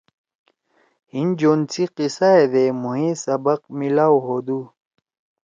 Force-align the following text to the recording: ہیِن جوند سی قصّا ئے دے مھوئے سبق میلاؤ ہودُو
ہیِن 1.11 1.27
جوند 1.39 1.65
سی 1.73 1.83
قصّا 1.95 2.29
ئے 2.37 2.45
دے 2.53 2.63
مھوئے 2.81 3.09
سبق 3.23 3.61
میلاؤ 3.77 4.15
ہودُو 4.25 4.59